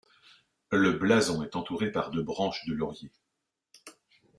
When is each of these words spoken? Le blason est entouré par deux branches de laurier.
Le 0.71 0.93
blason 0.93 1.43
est 1.43 1.55
entouré 1.55 1.91
par 1.91 2.09
deux 2.09 2.23
branches 2.23 2.65
de 2.65 2.73
laurier. 2.73 3.11